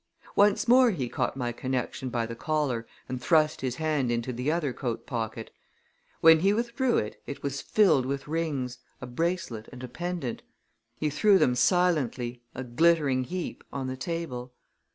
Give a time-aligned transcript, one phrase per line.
[0.35, 4.51] Once more he caught my connection by the collar and thrust his hand into the
[4.51, 5.51] other coat pocket.
[6.21, 10.41] When he withdrew it it was filled with rings, a bracelet and a pendant.
[10.97, 14.55] He threw them silently a glittering heap on the table.